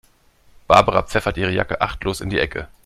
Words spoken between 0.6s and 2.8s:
Barbara pfeffert ihre Jacke achtlos in die Ecke.